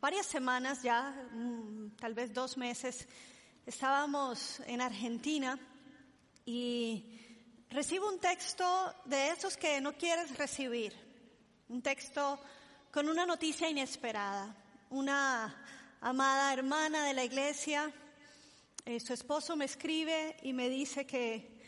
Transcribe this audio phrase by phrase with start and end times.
[0.00, 3.06] Varias semanas ya, mm, tal vez dos meses,
[3.64, 5.58] estábamos en Argentina
[6.44, 7.04] y
[7.70, 8.64] recibo un texto
[9.04, 10.92] de esos que no quieres recibir,
[11.68, 12.40] un texto
[12.92, 14.54] con una noticia inesperada.
[14.90, 15.54] Una
[16.00, 17.92] amada hermana de la iglesia,
[18.84, 21.60] eh, su esposo me escribe y me dice que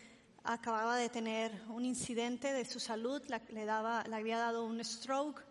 [0.45, 5.48] acababa de tener un incidente de su salud, le, daba, le había dado un stroke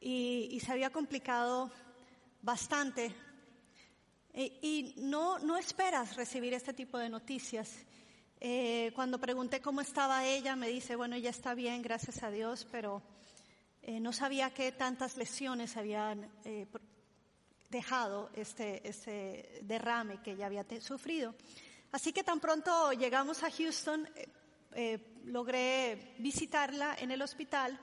[0.00, 1.70] y, se había complicado
[2.42, 3.14] bastante.
[4.32, 7.70] E- y no, no esperas recibir este tipo de noticias.
[8.40, 12.66] Eh, cuando pregunté cómo estaba ella, me dice, bueno, ella está bien, gracias a Dios,
[12.70, 13.02] pero
[13.82, 16.66] eh, no sabía qué tantas lesiones habían eh,
[17.68, 21.34] dejado este, este derrame que ella había sufrido.
[21.90, 24.08] Así que tan pronto llegamos a Houston,
[25.24, 27.80] logré visitarla en el hospital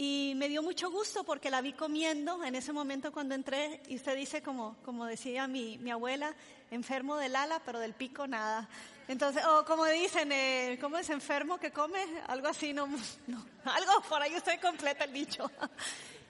[0.00, 3.96] y me dio mucho gusto porque la vi comiendo en ese momento cuando entré y
[3.96, 6.36] usted dice, como, como decía mi, mi abuela,
[6.70, 8.68] enfermo del ala, pero del pico nada.
[9.08, 11.98] Entonces, o como dicen, eh, ¿cómo es enfermo que come?
[12.28, 12.86] Algo así, no,
[13.26, 15.50] no, algo por ahí usted completa el dicho.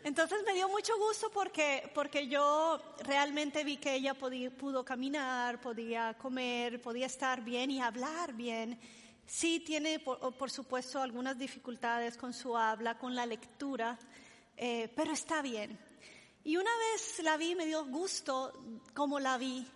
[0.03, 5.61] Entonces me dio mucho gusto porque, porque yo realmente vi que ella podía, pudo caminar,
[5.61, 8.81] podía comer, podía estar bien y hablar bien.
[9.29, 13.99] Sí tiene, por, por supuesto, algunas dificultades con su habla, con la lectura,
[14.57, 15.79] eh, pero está bien.
[16.45, 18.55] Y una vez la vi, me dio gusto
[18.95, 19.67] como la vi,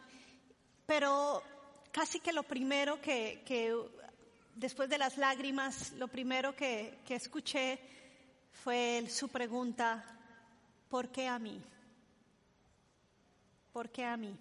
[0.86, 1.42] pero
[1.92, 3.76] casi que lo primero que, que
[4.54, 7.78] después de las lágrimas, lo primero que, que escuché
[8.52, 10.02] fue su pregunta,
[10.88, 11.60] ¿por qué a mí?
[13.70, 14.34] ¿Por qué a mí?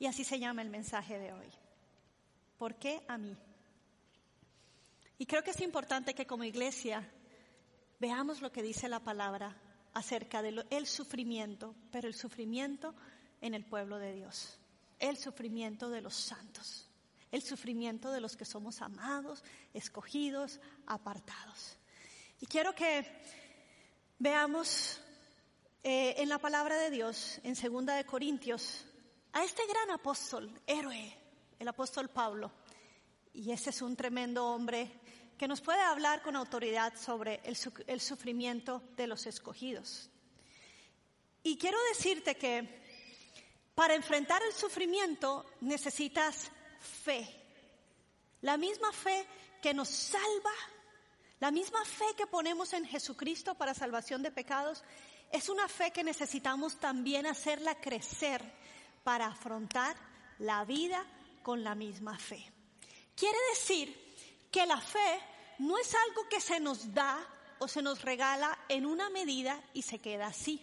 [0.00, 1.48] Y así se llama el mensaje de hoy.
[2.58, 3.36] ¿Por qué a mí?
[5.22, 7.08] Y creo que es importante que como iglesia
[8.00, 9.56] veamos lo que dice la palabra
[9.94, 12.92] acerca del el sufrimiento, pero el sufrimiento
[13.40, 14.58] en el pueblo de Dios,
[14.98, 16.90] el sufrimiento de los santos,
[17.30, 21.76] el sufrimiento de los que somos amados, escogidos, apartados.
[22.40, 23.06] Y quiero que
[24.18, 24.98] veamos
[25.84, 28.86] eh, en la palabra de Dios, en Segunda de Corintios,
[29.32, 31.16] a este gran apóstol, héroe,
[31.60, 32.50] el apóstol Pablo.
[33.32, 34.98] Y ese es un tremendo hombre
[35.42, 40.08] que nos puede hablar con autoridad sobre el, su- el sufrimiento de los escogidos.
[41.42, 42.80] Y quiero decirte que
[43.74, 46.48] para enfrentar el sufrimiento necesitas
[47.02, 47.28] fe.
[48.42, 49.26] La misma fe
[49.60, 50.52] que nos salva,
[51.40, 54.84] la misma fe que ponemos en Jesucristo para salvación de pecados,
[55.32, 58.40] es una fe que necesitamos también hacerla crecer
[59.02, 59.96] para afrontar
[60.38, 61.04] la vida
[61.42, 62.48] con la misma fe.
[63.16, 64.14] Quiere decir
[64.52, 65.20] que la fe
[65.58, 67.18] no es algo que se nos da
[67.58, 70.60] o se nos regala en una medida y se queda así.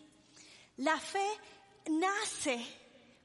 [0.77, 1.27] La fe
[1.87, 2.65] nace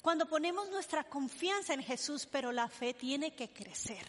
[0.02, 4.04] cuando ponemos nuestra confianza en Jesús, pero la fe tiene que crecer.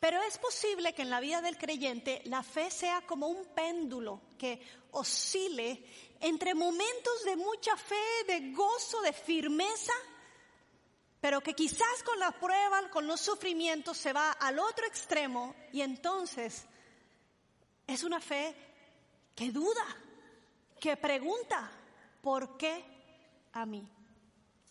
[0.00, 4.20] Pero es posible que en la vida del creyente la fe sea como un péndulo
[4.36, 5.84] que oscile
[6.20, 9.92] entre momentos de mucha fe, de gozo, de firmeza,
[11.22, 15.80] pero que quizás con la prueba, con los sufrimientos se va al otro extremo y
[15.80, 16.64] entonces
[17.86, 18.52] es una fe
[19.32, 19.86] que duda,
[20.80, 21.70] que pregunta,
[22.20, 22.84] ¿por qué
[23.52, 23.88] a mí?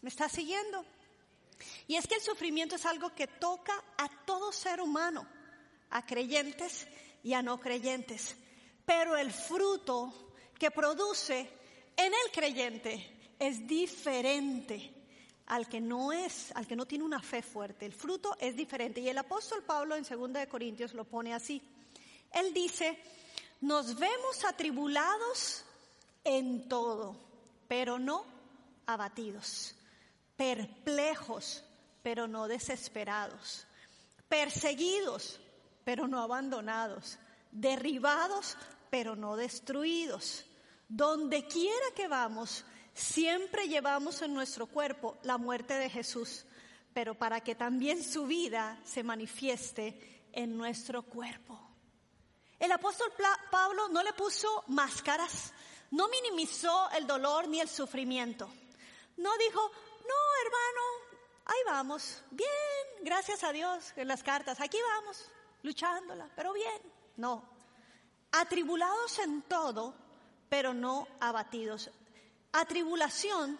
[0.01, 0.83] ¿Me está siguiendo?
[1.87, 5.25] Y es que el sufrimiento es algo que toca a todo ser humano,
[5.89, 6.85] a creyentes
[7.23, 8.35] y a no creyentes.
[8.85, 11.49] Pero el fruto que produce
[11.95, 15.00] en el creyente es diferente
[15.47, 17.85] al que no es, al que no tiene una fe fuerte.
[17.85, 19.01] El fruto es diferente.
[19.01, 21.61] Y el apóstol Pablo en 2 de Corintios lo pone así.
[22.31, 22.97] Él dice,
[23.61, 25.65] nos vemos atribulados
[26.23, 27.15] en todo,
[27.67, 28.25] pero no
[28.85, 29.75] abatidos,
[30.35, 31.63] perplejos,
[32.01, 33.65] pero no desesperados,
[34.27, 35.39] perseguidos,
[35.83, 37.17] pero no abandonados,
[37.51, 38.57] derribados,
[38.89, 40.45] pero no destruidos.
[40.87, 46.45] Donde quiera que vamos, siempre llevamos en nuestro cuerpo la muerte de Jesús,
[46.93, 51.59] pero para que también su vida se manifieste en nuestro cuerpo.
[52.59, 53.11] El apóstol
[53.49, 55.53] Pablo no le puso máscaras,
[55.91, 58.47] No minimizó el dolor ni el sufrimiento.
[59.17, 60.15] No dijo, no,
[60.45, 60.81] hermano,
[61.45, 62.49] ahí vamos, bien,
[63.03, 65.29] gracias a Dios en las cartas, aquí vamos,
[65.63, 66.81] luchándola, pero bien.
[67.17, 67.43] No,
[68.31, 69.93] atribulados en todo,
[70.47, 71.91] pero no abatidos.
[72.53, 73.57] Atribulación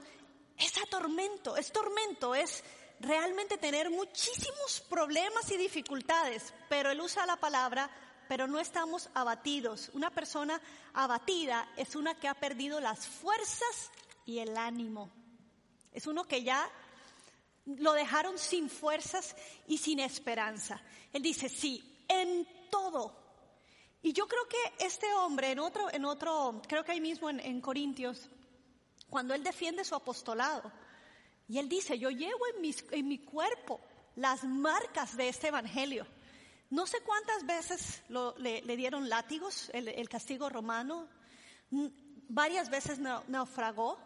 [0.58, 2.64] es atormento, es tormento, es
[3.00, 7.90] realmente tener muchísimos problemas y dificultades, pero él usa la palabra,
[8.28, 9.90] pero no estamos abatidos.
[9.94, 10.62] Una persona
[10.94, 13.92] abatida es una que ha perdido las fuerzas
[14.26, 15.10] y el ánimo.
[15.92, 16.70] Es uno que ya
[17.66, 19.36] lo dejaron sin fuerzas
[19.68, 20.82] y sin esperanza.
[21.12, 23.20] Él dice, sí, en todo.
[24.02, 27.62] Y yo creo que este hombre, en otro, en otro, creo que ahí mismo en
[27.62, 28.30] Corintios,
[29.12, 30.72] cuando él defiende su apostolado,
[31.48, 33.82] y él dice, yo llevo en, en mi cuerpo
[34.16, 36.08] las marcas de este evangelio.
[36.70, 38.02] No sé cuántas veces
[38.38, 41.10] le, dieron látigos, el, castigo romano,
[42.30, 44.00] varias veces naufragó.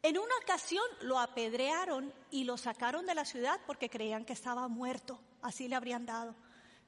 [0.00, 4.68] En una ocasión lo apedrearon y lo sacaron de la ciudad porque creían que estaba
[4.68, 6.36] muerto, así le habrían dado.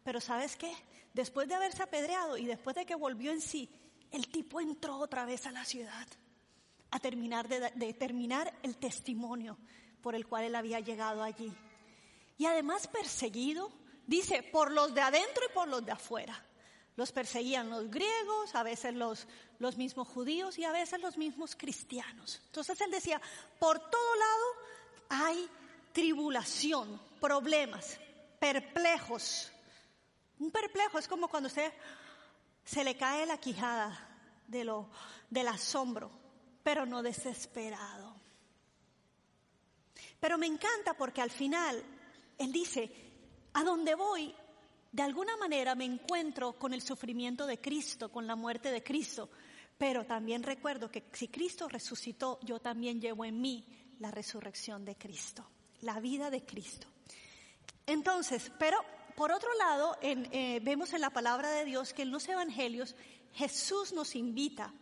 [0.04, 0.72] Pero ¿sabes qué?
[1.12, 3.68] Después de haberse apedreado y después de que volvió en sí,
[4.12, 6.06] el tipo entró otra vez a la ciudad
[6.90, 9.58] a terminar de, terminar el testimonio
[10.02, 11.52] por el cual él había llegado allí.
[12.38, 13.70] Y además perseguido,
[14.06, 16.44] dice, por los de adentro y por los de afuera.
[16.96, 19.26] Los perseguían los griegos, a veces los,
[19.58, 22.40] los mismos judíos y a veces los mismos cristianos.
[22.46, 23.20] Entonces él decía,
[23.58, 24.44] por todo lado
[25.08, 25.48] hay
[25.92, 27.98] tribulación, problemas,
[28.38, 29.52] perplejos.
[30.38, 31.72] Un perplejo es como cuando usted
[32.64, 33.98] se le cae la quijada
[34.46, 34.88] de lo,
[35.30, 36.10] del asombro,
[36.68, 38.14] pero no desesperado.
[40.20, 41.82] Pero me encanta porque al final
[42.36, 42.92] él dice,
[43.54, 44.34] a donde voy,
[44.92, 49.30] de alguna manera me encuentro con el sufrimiento de Cristo, con la muerte de Cristo,
[49.78, 53.64] pero también recuerdo que si Cristo resucitó, yo también llevo en mí
[53.98, 55.48] la resurrección de Cristo,
[55.80, 56.86] la vida de Cristo.
[57.86, 58.76] Entonces, pero
[59.16, 62.94] por otro lado, eh, vemos en la palabra de Dios que en los evangelios
[63.32, 64.74] Jesús nos invita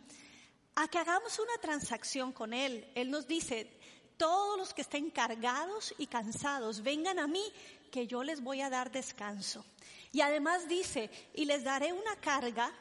[0.79, 2.87] a que hagamos una transacción con Él.
[2.93, 3.67] Él nos dice,
[4.15, 7.43] todos los que estén cargados y cansados, vengan a mí,
[7.91, 9.65] que yo les voy a dar descanso.
[10.11, 12.71] Y además dice, y les daré una carga,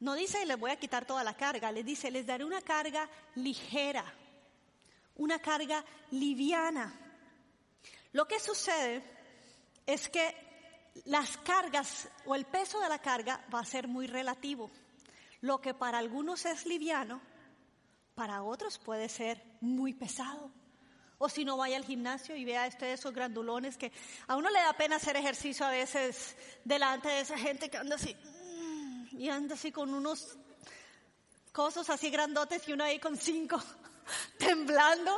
[0.00, 3.08] no dice les voy a quitar toda la carga, les dice, les daré una carga
[3.34, 4.04] ligera,
[5.16, 7.00] una carga liviana.
[8.12, 9.02] Lo que sucede
[9.86, 10.34] es que
[11.06, 14.70] las cargas o el peso de la carga va a ser muy relativo.
[15.46, 17.20] Lo que para algunos es liviano,
[18.16, 20.50] para otros puede ser muy pesado.
[21.18, 23.92] O si no vaya al gimnasio y vea este, esos grandulones que
[24.26, 26.34] a uno le da pena hacer ejercicio a veces
[26.64, 30.36] delante de esa gente que anda así mm, y anda así con unos
[31.52, 33.62] cosas así grandotes y uno ahí con cinco
[34.38, 35.16] temblando.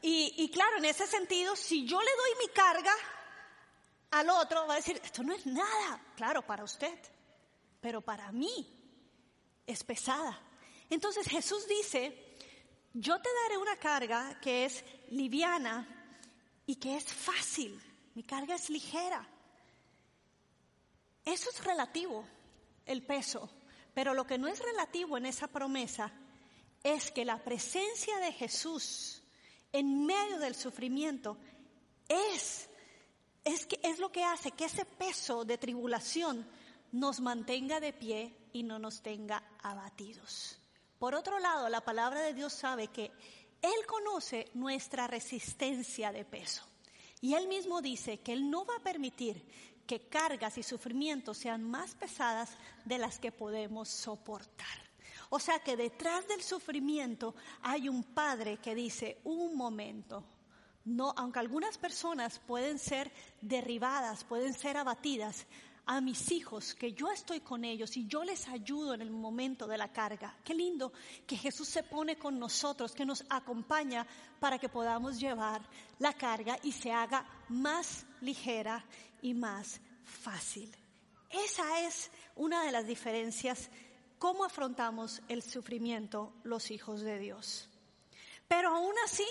[0.00, 2.94] Y, y claro, en ese sentido, si yo le doy mi carga
[4.12, 6.00] al otro, va a decir, esto no es nada.
[6.14, 6.96] Claro, para usted,
[7.80, 8.75] pero para mí
[9.66, 10.40] es pesada.
[10.90, 12.36] Entonces Jesús dice,
[12.94, 15.86] yo te daré una carga que es liviana
[16.66, 17.80] y que es fácil.
[18.14, 19.28] Mi carga es ligera.
[21.24, 22.24] Eso es relativo,
[22.86, 23.50] el peso.
[23.92, 26.12] Pero lo que no es relativo en esa promesa
[26.82, 29.22] es que la presencia de Jesús
[29.72, 31.36] en medio del sufrimiento
[32.08, 32.68] es,
[33.44, 36.46] es, lo que hace que ese peso de tribulación
[36.92, 40.58] nos mantenga de pie y no nos tenga abatidos.
[40.98, 43.12] Por otro lado, la palabra de Dios sabe que
[43.60, 46.62] Él conoce nuestra resistencia de peso.
[47.20, 49.44] Y Él mismo dice que Él no va a permitir
[49.86, 54.86] que cargas y sufrimientos sean más pesadas de las que podemos soportar.
[55.30, 60.24] O sea que detrás del sufrimiento hay un padre que dice, un momento,
[60.84, 65.46] no, aunque algunas personas pueden ser derribadas, pueden ser abatidas,
[65.86, 69.68] a mis hijos que yo estoy con ellos y yo les ayudo en el momento
[69.68, 70.36] de la carga.
[70.44, 70.92] Qué lindo
[71.26, 74.04] que Jesús se pone con nosotros, que nos acompaña
[74.40, 75.62] para que podamos llevar
[76.00, 78.84] la carga y se haga más ligera
[79.22, 80.74] y más fácil.
[81.30, 83.70] Esa es una de las diferencias,
[84.18, 87.68] cómo afrontamos el sufrimiento los hijos de Dios.
[88.48, 89.26] Pero aún así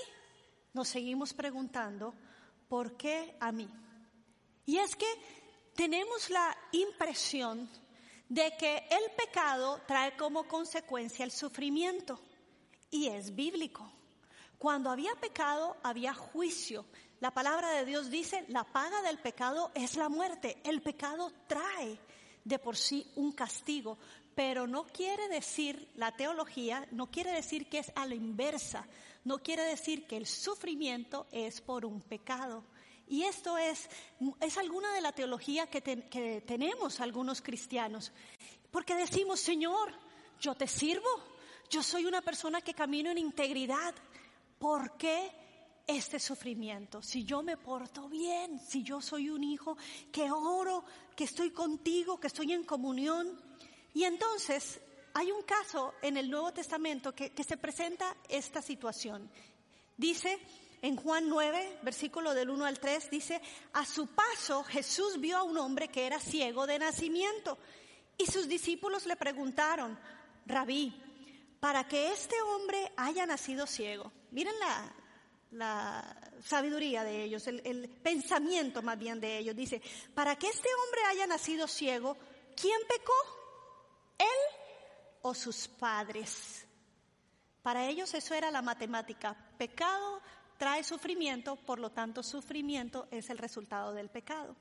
[0.74, 2.13] nos seguimos preguntando,
[2.69, 3.69] ¿por qué a mí?
[4.65, 5.05] Y es que
[5.75, 7.70] tenemos la impresión
[8.29, 12.20] de que el pecado trae como consecuencia el sufrimiento
[12.89, 13.91] y es bíblico.
[14.58, 16.86] Cuando había pecado había juicio.
[17.20, 20.58] La palabra de Dios dice, la paga del pecado es la muerte.
[20.63, 21.98] El pecado trae
[22.44, 23.98] de por sí un castigo,
[24.34, 28.86] pero no quiere decir, la teología no quiere decir que es a la inversa,
[29.24, 32.63] no quiere decir que el sufrimiento es por un pecado.
[33.07, 33.88] Y esto es,
[34.39, 35.81] es alguna de la teología que,
[36.45, 38.12] tenemos algunos cristianos,
[38.71, 39.93] porque decimos, Señor,
[40.39, 41.09] yo te sirvo,
[41.69, 43.93] yo soy una persona que camino en integridad,
[44.57, 45.31] ¿por qué
[45.85, 47.01] este sufrimiento?
[47.03, 49.77] Si yo me porto bien, si yo soy un hijo
[50.12, 50.83] que oro,
[51.15, 53.39] que estoy contigo, que estoy en comunión.
[53.93, 54.81] Y entonces
[55.13, 59.29] hay un caso en el Nuevo Testamento que, que se presenta esta situación.
[59.95, 60.39] Dice
[60.86, 63.42] en Juan 9, versículo del 1 al 3, dice,
[63.74, 67.58] a su paso Jesús vio a un hombre que era ciego de nacimiento
[68.20, 69.98] y sus discípulos le preguntaron,
[70.46, 70.94] rabí,
[71.60, 74.12] para que este hombre haya nacido ciego.
[74.30, 74.54] Miren
[75.51, 79.56] la, sabiduría de ellos, el, el, pensamiento más bien de ellos.
[79.56, 79.82] Dice,
[80.13, 82.15] para que este hombre haya nacido ciego,
[82.56, 83.13] ¿quién pecó?
[84.20, 84.27] ¿Él
[85.24, 86.63] o sus padres?
[87.63, 89.36] Para ellos eso era la matemática.
[89.58, 90.22] Pecado
[90.57, 94.55] trae sufrimiento, por lo tanto sufrimiento es el resultado del pecado.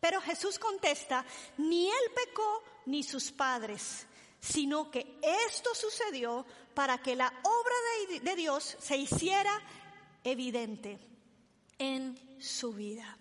[0.00, 1.24] Pero Jesús contesta,
[1.58, 4.06] ni él pecó ni sus padres,
[4.40, 9.60] sino que esto sucedió para que la obra de, Dios se hiciera
[10.22, 10.98] evidente
[11.78, 13.16] en su vida.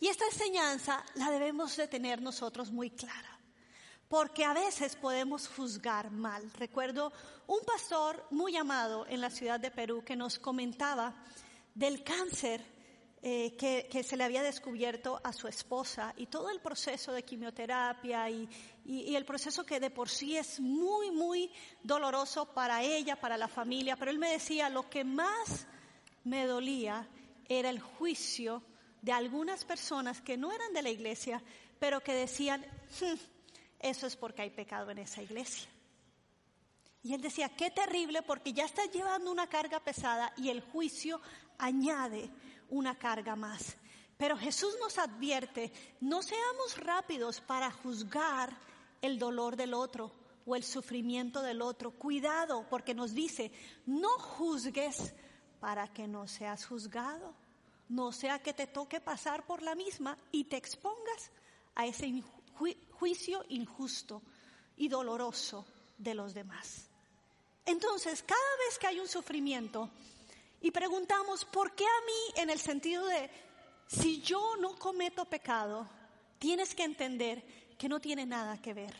[0.00, 3.33] Y esta enseñanza la debemos de tener nosotros muy clara,
[4.08, 6.50] porque a veces podemos juzgar mal.
[6.54, 7.12] Recuerdo
[7.46, 11.14] un pastor muy amado en la ciudad de Perú que nos comentaba
[11.74, 12.74] del cáncer
[13.26, 18.28] eh, que, se le había descubierto a su esposa y todo el proceso de quimioterapia
[18.28, 18.46] y,
[18.84, 21.50] y, el proceso que de por sí es muy, muy
[21.82, 23.96] doloroso para ella, para la familia.
[23.96, 25.66] Pero él me decía, lo que más
[26.22, 27.08] me dolía
[27.48, 28.62] era el juicio
[29.00, 31.42] de algunas personas que no eran de la iglesia,
[31.78, 32.60] pero que decían,
[33.00, 33.33] hmm,
[33.84, 35.68] eso es porque hay pecado en esa iglesia.
[37.02, 41.20] Y él decía, qué terrible porque ya está llevando una carga pesada y el juicio
[41.58, 42.30] añade
[42.70, 43.76] una carga más.
[44.16, 48.56] Pero Jesús nos advierte, no seamos rápidos para juzgar
[49.02, 50.12] el dolor del otro
[50.46, 51.90] o el sufrimiento del otro.
[51.90, 53.52] Cuidado, porque nos dice,
[53.84, 55.12] no juzgues
[55.60, 57.34] para que no seas juzgado.
[57.90, 61.30] No sea que te toque pasar por la misma y te expongas
[61.74, 62.06] a ese
[63.04, 64.22] juicio injusto
[64.78, 65.66] y doloroso
[65.98, 66.88] de los demás.
[67.66, 69.90] Entonces, cada vez que hay un sufrimiento,
[70.62, 73.30] y preguntamos, ¿por qué a mí en el sentido de,
[73.86, 75.86] si yo no cometo pecado,
[76.38, 77.44] tienes que entender
[77.76, 78.96] que no tiene nada que ver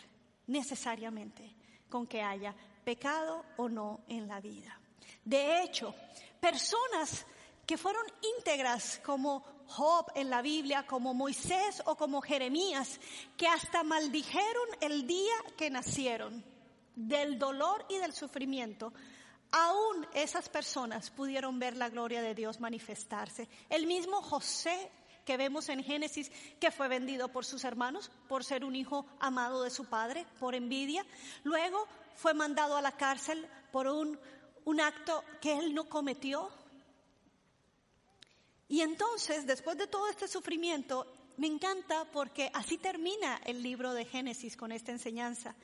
[0.49, 1.55] necesariamente
[1.89, 4.79] con que haya pecado o no en la vida?
[5.25, 5.95] De hecho,
[6.39, 7.25] personas
[7.67, 8.05] que fueron
[8.37, 13.01] íntegras como Job en la Biblia, como Moisés o como Jeremías,
[13.37, 16.45] que hasta maldijeron el día que nacieron
[16.95, 18.93] del dolor y del sufrimiento,
[19.51, 23.49] aún esas personas pudieron ver la gloria de Dios manifestarse.
[23.69, 24.91] El mismo José
[25.25, 26.31] que vemos en Génesis,
[26.61, 30.55] que fue vendido por sus hermanos por ser un hijo amado de su padre, por
[30.55, 31.05] envidia.
[31.43, 34.19] Luego fue mandado a la cárcel por un,
[34.65, 36.51] un acto que él no cometió.
[38.69, 41.07] Y entonces, después de todo este sufrimiento,
[41.37, 45.55] me encanta porque así termina el libro de Génesis con esta enseñanza.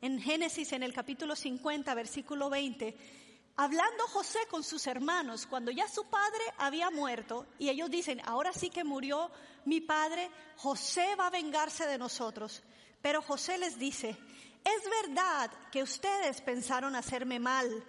[0.00, 2.96] En Génesis, en el capítulo 50, versículo 20,
[3.56, 8.52] hablando José con sus hermanos cuando ya su padre había muerto y ellos dicen, ahora
[8.52, 9.30] sí que murió
[9.66, 12.62] mi padre, José va a vengarse de nosotros.
[13.02, 14.16] Pero José les dice,
[14.64, 17.84] es verdad que ustedes pensaron hacerme mal,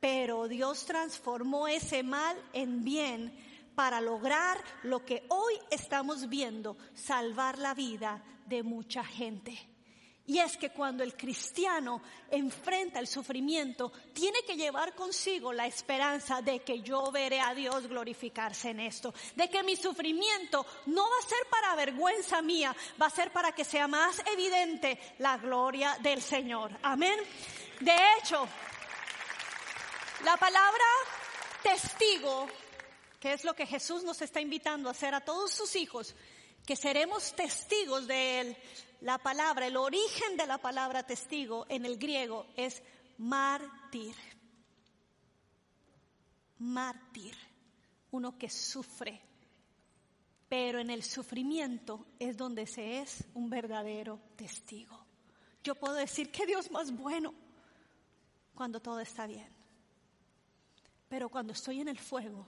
[0.00, 3.32] pero Dios transformó ese mal en bien
[3.74, 9.74] para lograr lo que hoy estamos viendo, salvar la vida de mucha gente.
[10.26, 12.00] Y es que cuando el cristiano
[12.30, 17.86] enfrenta el sufrimiento, tiene que llevar consigo la esperanza de que yo veré a Dios
[17.86, 23.06] glorificarse en esto, de que mi sufrimiento no va a ser para vergüenza mía, va
[23.06, 26.70] a ser para que sea más evidente la gloria del Señor.
[26.82, 27.18] Amén.
[27.80, 28.48] De hecho,
[30.24, 30.84] la palabra
[31.62, 32.48] testigo,
[33.24, 36.14] que es lo que Jesús nos está invitando a hacer a todos sus hijos,
[36.66, 38.56] que seremos testigos de Él,
[39.00, 42.82] la palabra, el origen de la palabra testigo en el griego es
[43.16, 44.14] mártir.
[46.58, 47.34] Mártir,
[48.10, 49.22] uno que sufre.
[50.46, 55.02] Pero en el sufrimiento es donde se es un verdadero testigo.
[55.62, 57.32] Yo puedo decir que Dios más bueno
[58.54, 59.48] cuando todo está bien.
[61.08, 62.46] Pero cuando estoy en el fuego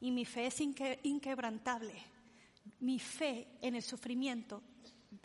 [0.00, 1.94] y mi fe es inquebrantable,
[2.80, 4.62] mi fe en el sufrimiento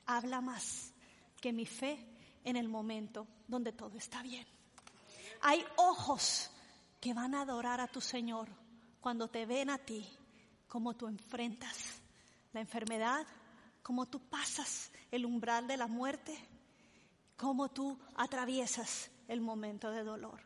[0.05, 0.93] habla más
[1.39, 2.07] que mi fe
[2.43, 4.45] en el momento donde todo está bien.
[5.41, 6.51] Hay ojos
[6.99, 8.47] que van a adorar a tu Señor
[8.99, 10.07] cuando te ven a ti,
[10.67, 12.01] como tú enfrentas
[12.53, 13.25] la enfermedad,
[13.81, 16.37] como tú pasas el umbral de la muerte,
[17.35, 20.39] como tú atraviesas el momento de dolor.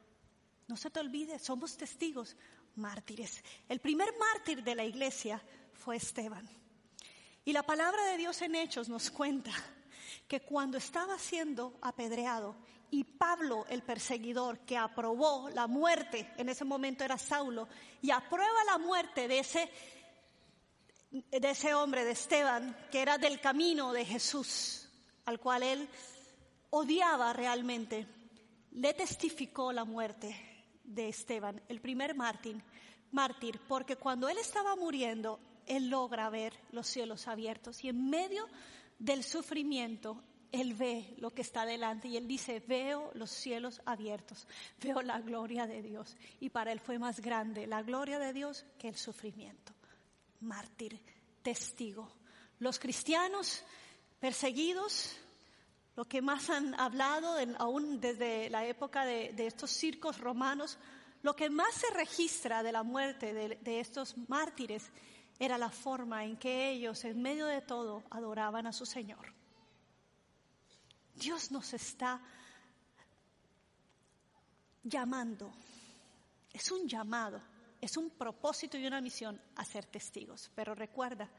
[0.68, 2.36] No se te olvide, somos testigos
[2.78, 3.44] mártires.
[3.68, 5.42] El primer mártir de la iglesia
[5.74, 6.48] fue Esteban.
[7.44, 9.52] Y la palabra de Dios en Hechos nos cuenta
[10.28, 12.56] que cuando estaba siendo apedreado
[12.90, 17.68] y Pablo, el perseguidor que aprobó la muerte, en ese momento era Saulo,
[18.02, 19.70] y aprueba la muerte de ese,
[21.12, 24.90] de ese hombre, de Esteban, que era del camino de Jesús,
[25.26, 25.90] al cual él
[26.70, 28.08] odiaba realmente,
[28.72, 30.55] le testificó la muerte
[30.86, 32.62] de Esteban, el primer mártir,
[33.12, 38.48] mártir, porque cuando él estaba muriendo, él logra ver los cielos abiertos y en medio
[39.00, 44.48] del sufrimiento, él ve lo que está delante y él dice, veo los cielos abiertos,
[44.82, 46.16] veo la gloria de Dios.
[46.40, 49.74] Y para él fue más grande la gloria de Dios que el sufrimiento.
[50.42, 51.00] Mártir,
[51.42, 52.10] testigo.
[52.60, 53.64] Los cristianos
[54.20, 55.18] perseguidos,
[55.96, 60.78] lo que más han hablado, aún desde la época de, estos circos romanos,
[61.22, 64.92] lo que más se registra de la muerte de estos mártires
[65.40, 69.34] era la forma en que ellos, en medio de todo, adoraban a su Señor.
[71.16, 72.22] Dios nos está
[74.84, 75.54] llamando.
[76.52, 77.42] Es un llamado,
[77.82, 80.52] es un propósito y una misión a ser testigos.
[80.56, 81.30] Pero recuerda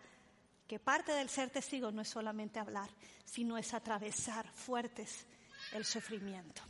[0.66, 2.90] que parte del ser testigo no es solamente hablar,
[3.24, 5.26] sino es atravesar fuertes
[5.72, 6.62] el sufrimiento.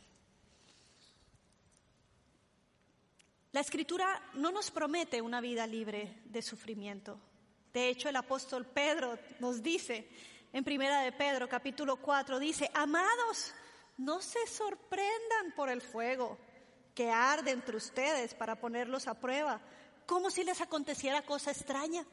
[3.51, 7.19] La escritura no nos promete una vida libre de sufrimiento.
[7.73, 10.09] De hecho, el apóstol Pedro nos dice
[10.53, 13.53] en Primera de Pedro, capítulo 4, dice, amados,
[13.97, 16.37] no se sorprendan por el fuego
[16.93, 19.61] que arde entre ustedes para ponerlos a prueba,
[20.05, 22.05] como si les aconteciera cosa extraña.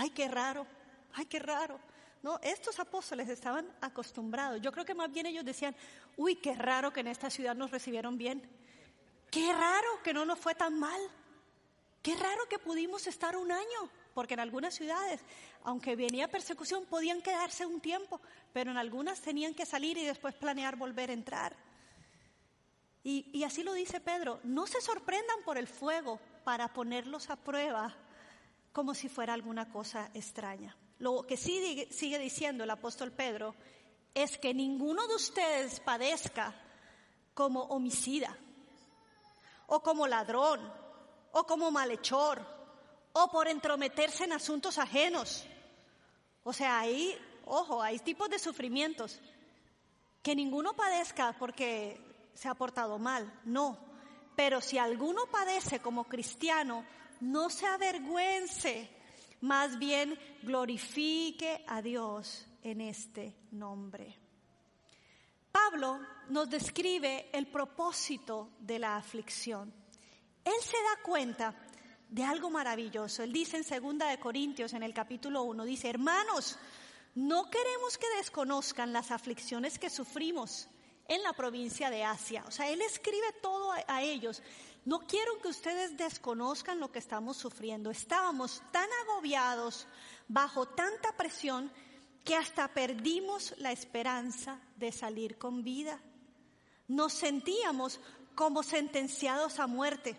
[0.00, 0.66] Ay, qué raro,
[1.12, 1.78] ay, qué raro.
[2.22, 4.58] No, estos apóstoles estaban acostumbrados.
[4.62, 5.76] Yo creo que más bien ellos decían,
[6.16, 8.40] uy, qué raro que en esta ciudad nos recibieron bien.
[9.30, 10.98] Qué raro que no nos fue tan mal.
[12.02, 15.20] Qué raro que pudimos estar un año, porque en algunas ciudades,
[15.64, 18.22] aunque venía persecución, podían quedarse un tiempo,
[18.54, 21.54] pero en algunas tenían que salir y después planear volver a entrar.
[23.04, 27.36] Y, y así lo dice Pedro, no se sorprendan por el fuego para ponerlos a
[27.36, 27.94] prueba
[28.72, 30.76] como si fuera alguna cosa extraña.
[30.98, 33.54] Lo que sí sigue diciendo el apóstol Pedro
[34.14, 36.54] es que ninguno de ustedes padezca
[37.34, 38.36] como homicida
[39.72, 40.60] o como ladrón,
[41.32, 42.44] o como malhechor,
[43.12, 45.46] o por entrometerse en asuntos ajenos.
[46.42, 49.20] O sea, hay, ojo, hay tipos de sufrimientos
[50.22, 52.00] que ninguno padezca porque
[52.34, 53.78] se ha portado mal, no.
[54.34, 56.84] Pero si alguno padece como cristiano,
[57.20, 58.88] no se avergüence,
[59.40, 64.16] más bien glorifique a Dios en este nombre.
[65.50, 69.72] Pablo nos describe el propósito de la aflicción.
[70.44, 71.54] Él se da cuenta
[72.08, 73.22] de algo maravilloso.
[73.22, 76.58] Él dice en segunda de Corintios en el capítulo 1 dice, "Hermanos,
[77.14, 80.68] no queremos que desconozcan las aflicciones que sufrimos
[81.08, 84.42] en la provincia de Asia." O sea, él escribe todo a ellos.
[84.84, 87.90] No quiero que ustedes desconozcan lo que estamos sufriendo.
[87.90, 89.86] Estábamos tan agobiados
[90.26, 91.70] bajo tanta presión
[92.24, 96.00] que hasta perdimos la esperanza de salir con vida.
[96.88, 98.00] Nos sentíamos
[98.34, 100.16] como sentenciados a muerte.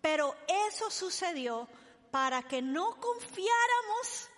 [0.00, 0.34] Pero
[0.68, 1.68] eso sucedió
[2.10, 4.28] para que no confiáramos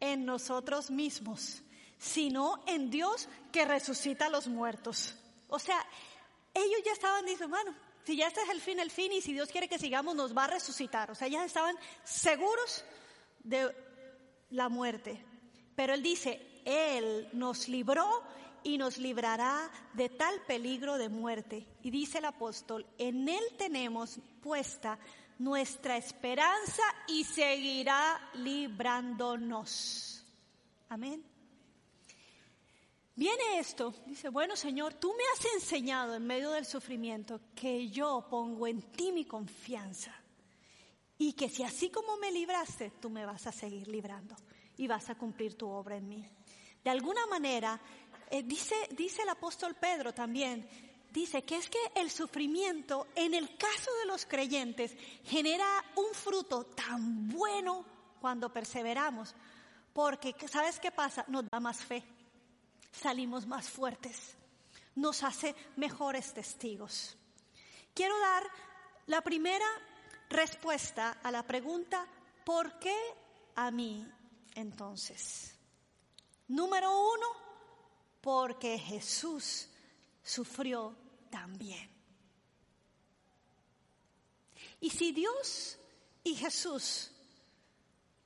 [0.00, 1.62] en nosotros mismos,
[1.98, 5.14] sino en Dios que resucita a los muertos.
[5.48, 5.84] O sea,
[6.52, 9.32] ellos ya estaban diciendo, bueno, si ya este es el fin, el fin, y si
[9.32, 11.10] Dios quiere que sigamos, nos va a resucitar.
[11.10, 12.84] O sea, ya estaban seguros
[13.42, 13.74] de
[14.50, 15.24] la muerte.
[15.74, 18.22] Pero él dice, Él nos libró
[18.62, 21.66] y nos librará de tal peligro de muerte.
[21.82, 24.98] Y dice el apóstol, en Él tenemos puesta
[25.38, 30.24] nuestra esperanza y seguirá librándonos.
[30.88, 31.33] Amén.
[33.16, 38.26] Viene esto, dice, bueno Señor, tú me has enseñado en medio del sufrimiento que yo
[38.28, 40.12] pongo en ti mi confianza
[41.16, 44.34] y que si así como me libraste, tú me vas a seguir librando
[44.76, 46.28] y vas a cumplir tu obra en mí.
[46.82, 47.80] De alguna manera,
[48.30, 50.68] eh, dice, dice el apóstol Pedro también,
[51.12, 56.64] dice que es que el sufrimiento, en el caso de los creyentes, genera un fruto
[56.64, 57.84] tan bueno
[58.20, 59.36] cuando perseveramos,
[59.92, 61.24] porque ¿sabes qué pasa?
[61.28, 62.02] Nos da más fe,
[62.94, 64.36] salimos más fuertes.
[64.96, 67.16] nos hace mejores testigos.
[67.92, 68.44] Quiero dar
[69.06, 69.66] la primera
[70.30, 72.06] respuesta a la pregunta,
[72.44, 72.96] ¿por qué
[73.56, 74.06] a mí
[74.54, 75.56] entonces?
[76.46, 77.26] Número uno,
[78.20, 79.68] porque Jesús
[80.22, 80.94] sufrió
[81.30, 81.90] también.
[84.80, 85.78] Y si Dios
[86.22, 87.10] y Jesús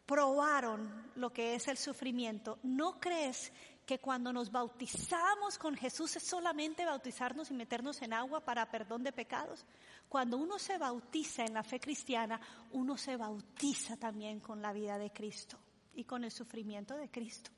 [0.06, 3.52] probaron lo que es el sufrimiento, ¿no crees
[3.88, 9.02] que cuando nos bautizamos con Jesús es solamente bautizarnos y meternos en agua para perdón
[9.02, 9.64] de pecados?
[10.10, 12.38] Cuando uno se bautiza en la fe cristiana,
[12.72, 15.58] uno se bautiza también con la vida de Cristo
[15.94, 17.50] y con el sufrimiento de Cristo.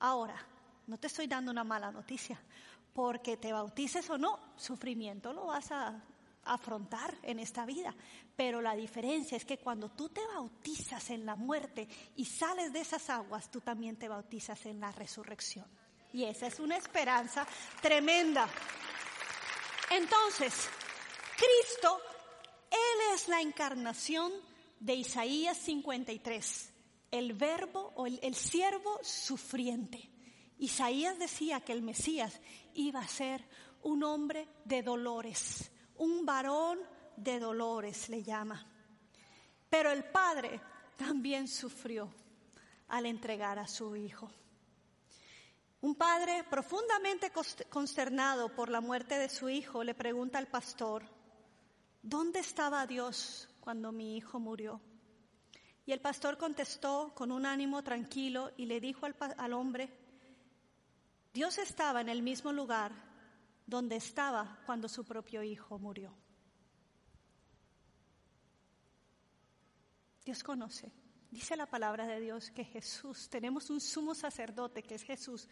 [0.00, 0.34] Ahora,
[0.88, 2.36] no te estoy dando una mala noticia,
[2.92, 6.02] porque te bautices o no, sufrimiento lo vas a
[6.50, 7.94] afrontar en esta vida.
[8.36, 12.80] Pero la diferencia es que cuando tú te bautizas en la muerte y sales de
[12.80, 15.66] esas aguas, tú también te bautizas en la resurrección.
[16.12, 17.46] Y esa es una esperanza
[17.80, 18.48] tremenda.
[19.90, 20.68] Entonces,
[21.36, 22.00] Cristo,
[22.70, 24.32] Él es la encarnación
[24.80, 26.72] de Isaías 53,
[27.12, 30.10] el verbo o el, el siervo sufriente.
[30.58, 32.40] Isaías decía que el Mesías
[32.74, 33.44] iba a ser
[33.82, 36.78] un hombre de dolores, un varón
[37.16, 38.66] de dolores le llama.
[39.68, 40.60] Pero el padre
[40.96, 42.10] también sufrió
[42.88, 44.30] al entregar a su hijo.
[45.82, 47.30] Un padre profundamente
[47.68, 51.04] consternado por la muerte de su hijo le pregunta al pastor,
[52.02, 54.80] ¿dónde estaba Dios cuando mi hijo murió?
[55.84, 59.90] Y el pastor contestó con un ánimo tranquilo y le dijo al, hombre,
[61.34, 63.09] Dios estaba en el mismo lugar
[63.70, 66.12] donde estaba cuando su propio hijo murió.
[70.24, 70.92] Dios conoce.
[71.30, 75.48] Dice la palabra de Dios que Jesús, tenemos un sumo sacerdote que es Jesús,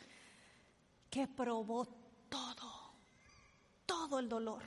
[1.09, 1.87] que probó
[2.28, 2.92] todo,
[3.87, 4.64] todo el dolor,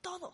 [0.00, 0.32] todo.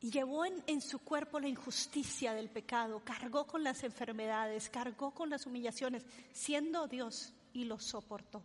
[0.00, 5.12] Y llevó en, en, su cuerpo la injusticia del pecado, cargó con las enfermedades, cargó
[5.12, 8.42] con las humillaciones, siendo Dios, y lo soportó.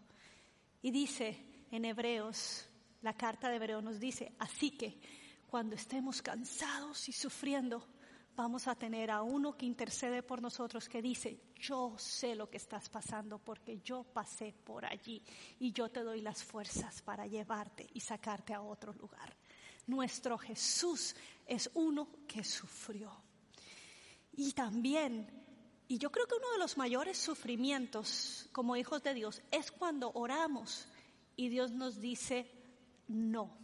[0.82, 2.66] Y dice, en Hebreos,
[3.02, 5.00] la carta de Hebreos nos dice, así que
[5.48, 7.88] cuando estemos cansados y sufriendo,
[8.36, 12.58] vamos a tener a uno que intercede por nosotros, que dice, yo sé lo que
[12.58, 15.24] estás pasando porque yo pasé por allí
[15.60, 19.36] y yo te doy las fuerzas para llevarte y sacarte a otro lugar.
[19.88, 23.12] Nuestro Jesús es uno que sufrió.
[24.34, 25.28] Y también,
[25.88, 30.12] y yo creo que uno de los mayores sufrimientos como hijos de Dios es cuando
[30.14, 30.88] oramos
[31.42, 32.48] y Dios nos dice
[33.08, 33.58] no.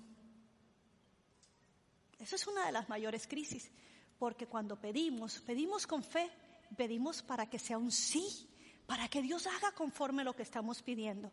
[2.20, 3.70] Esa es una de las mayores crisis,
[4.18, 6.32] porque cuando pedimos, pedimos con fe,
[6.76, 8.50] pedimos para que sea un sí,
[8.88, 11.32] para que Dios haga conforme lo que estamos pidiendo.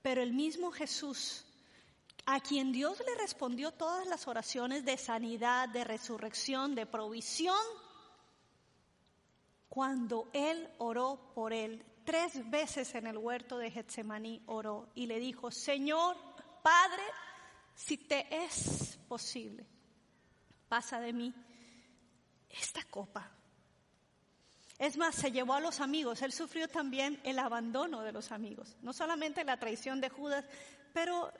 [0.00, 1.44] Pero el mismo Jesús,
[2.24, 7.60] a quien Dios le respondió todas las oraciones de sanidad, de resurrección, de provisión,
[9.68, 15.18] cuando Él oró por Él, tres veces en el huerto de Getsemaní oró y le
[15.18, 16.16] dijo, Señor,
[16.62, 17.02] Padre,
[17.74, 19.66] si te es posible,
[20.68, 21.34] pasa de mí
[22.50, 23.30] esta copa.
[24.78, 28.76] Es más, se llevó a los amigos, él sufrió también el abandono de los amigos,
[28.82, 30.44] no solamente la traición de Judas,
[30.92, 31.32] pero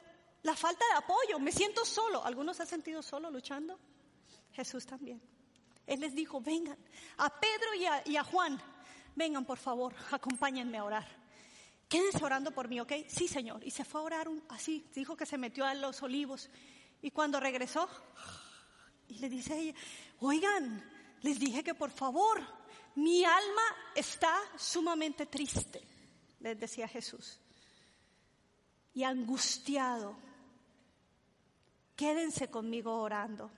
[0.43, 2.25] la falta de apoyo, me siento solo.
[2.25, 3.79] ¿Algunos han sentido solo luchando?
[4.53, 5.21] Jesús también.
[5.87, 6.79] Él les dijo, vengan,
[7.19, 8.61] a Pedro y a Juan,
[9.15, 11.23] vengan por favor, acompáñenme a orar.
[11.89, 12.93] Quédense orando por mí, ¿ok?
[13.07, 13.63] Sí, Señor.
[13.65, 16.49] Y se fue a orar así, dijo que se metió a los olivos.
[17.03, 17.89] Y cuando regresó,
[19.09, 19.75] y le dice ella,
[20.21, 20.83] oigan,
[21.21, 22.41] les dije que por favor,
[22.95, 23.63] mi alma
[23.95, 25.83] está sumamente triste,
[26.41, 27.39] les decía Jesús.
[28.95, 30.17] Y angustiado,
[31.97, 33.51] quédense conmigo orando.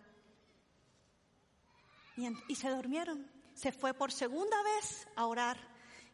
[2.17, 5.57] Y, y se durmieron se fue por segunda vez a orar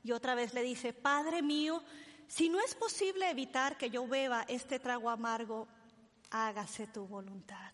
[0.03, 1.83] y otra vez le dice, Padre mío,
[2.27, 5.67] si no es posible evitar que yo beba este trago amargo,
[6.31, 7.73] hágase tu voluntad.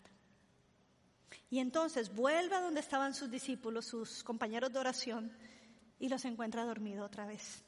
[1.49, 5.31] Y entonces vuelve a donde estaban sus discípulos, sus compañeros de oración,
[5.99, 7.63] y los encuentra dormido otra vez.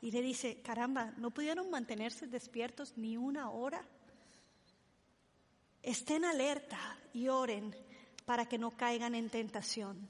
[0.00, 3.82] Y le dice, caramba, ¿no pudieron mantenerse despiertos ni una hora?
[5.82, 6.78] Estén alerta
[7.12, 7.74] y oren
[8.24, 10.08] para que no caigan en tentación.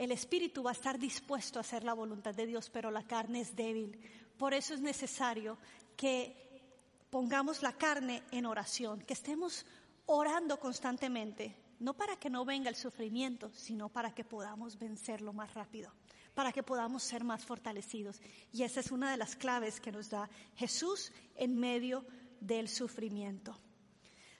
[0.00, 3.42] El espíritu va a estar dispuesto a hacer la voluntad de Dios, pero la carne
[3.42, 4.00] es débil.
[4.38, 5.58] Por eso es necesario
[5.94, 6.64] que
[7.10, 9.66] pongamos la carne en oración, que estemos
[10.06, 15.52] orando constantemente, no para que no venga el sufrimiento, sino para que podamos vencerlo más
[15.52, 15.92] rápido,
[16.32, 18.22] para que podamos ser más fortalecidos.
[18.54, 22.06] Y esa es una de las claves que nos da Jesús en medio
[22.40, 23.54] del sufrimiento.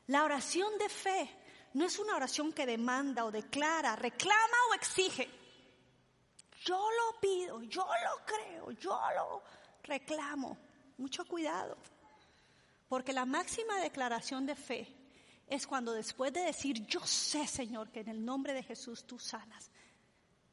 [0.07, 1.31] La oración de fe
[1.75, 5.40] no es una oración que demanda o declara, reclama o exige.
[6.65, 9.43] Yo lo pido, yo lo creo, yo lo
[9.83, 10.57] reclamo.
[10.99, 11.77] Mucho cuidado.
[12.89, 14.89] Porque la máxima declaración de fe
[15.47, 19.19] es cuando después de decir, yo sé, Señor, que en el nombre de Jesús tú
[19.19, 19.71] sanas.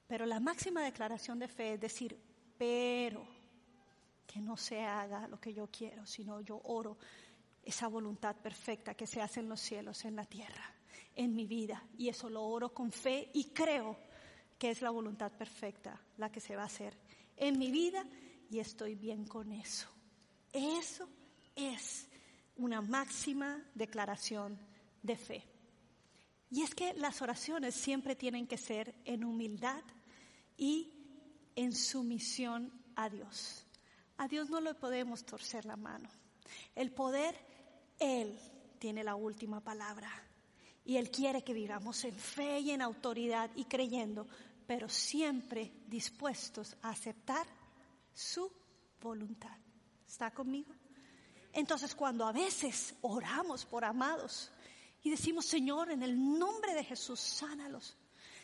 [0.08, 2.18] Pero la máxima declaración de fe es decir,
[2.58, 3.28] pero
[4.26, 6.98] que no se haga lo que yo quiero, sino yo oro
[7.64, 10.74] esa voluntad perfecta que se hace en los cielos, en la tierra,
[11.16, 11.84] en mi vida.
[11.98, 13.98] Y eso lo oro con fe y creo
[14.58, 16.98] que es la voluntad perfecta la que se va a hacer
[17.36, 18.04] en mi vida
[18.50, 19.88] y estoy bien con eso.
[20.52, 21.08] Eso
[21.56, 22.08] es
[22.56, 24.58] una máxima declaración
[25.04, 25.44] de fe.
[26.50, 29.84] Y es que las oraciones siempre tienen que ser en humildad
[30.58, 30.94] y
[31.56, 33.66] en sumisión a Dios.
[34.18, 36.10] A Dios no le podemos torcer la mano.
[36.74, 37.36] El poder,
[38.00, 38.40] Él
[38.80, 40.10] tiene la última palabra.
[40.86, 44.26] Y Él quiere que vivamos en fe y en autoridad y creyendo,
[44.68, 47.48] pero siempre dispuestos a aceptar
[48.14, 48.52] su
[49.02, 49.58] voluntad.
[50.06, 50.74] ¿Está conmigo?
[51.54, 54.52] Entonces cuando a veces oramos por amados
[55.02, 57.98] y decimos, Señor, en el nombre de Jesús, sánalos.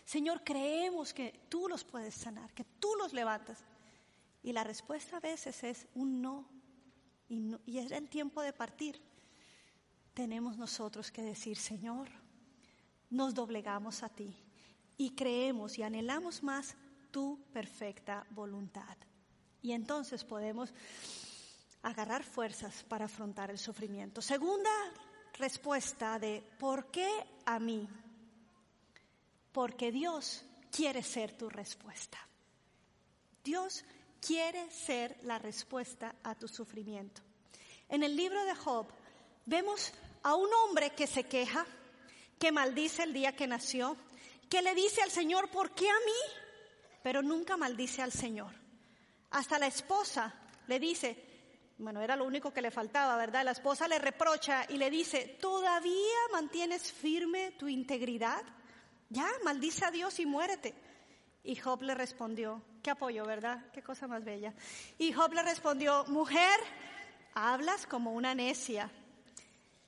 [0.05, 3.59] Señor, creemos que tú los puedes sanar, que tú los levantas.
[4.41, 6.47] Y la respuesta a veces es un no.
[7.27, 9.01] Y, no, y es el tiempo de partir.
[10.13, 12.09] Tenemos nosotros que decir, Señor,
[13.09, 14.35] nos doblegamos a ti
[14.97, 16.75] y creemos y anhelamos más
[17.11, 18.97] tu perfecta voluntad.
[19.61, 20.73] Y entonces podemos
[21.83, 24.21] agarrar fuerzas para afrontar el sufrimiento.
[24.21, 24.69] Segunda
[25.37, 27.09] respuesta de ¿por qué
[27.45, 27.87] a mí?
[29.51, 32.17] Porque Dios quiere ser tu respuesta.
[33.43, 33.83] Dios
[34.25, 37.21] quiere ser la respuesta a tu sufrimiento.
[37.89, 38.87] En el libro de Job
[39.45, 39.91] vemos
[40.23, 41.65] a un hombre que se queja,
[42.39, 43.97] que maldice el día que nació,
[44.49, 46.99] que le dice al Señor, ¿por qué a mí?
[47.01, 48.53] Pero nunca maldice al Señor.
[49.31, 50.33] Hasta la esposa
[50.67, 51.33] le dice,
[51.77, 53.43] bueno, era lo único que le faltaba, ¿verdad?
[53.43, 58.43] La esposa le reprocha y le dice, ¿todavía mantienes firme tu integridad?
[59.09, 60.73] Ya, maldice a Dios y muérete.
[61.43, 63.65] Y Job le respondió, qué apoyo, ¿verdad?
[63.73, 64.53] Qué cosa más bella.
[64.97, 66.59] Y Job le respondió, mujer,
[67.33, 68.89] hablas como una necia.